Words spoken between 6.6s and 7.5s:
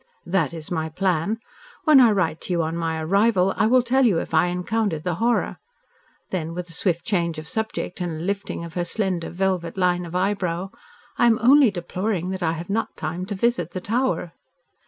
a swift change of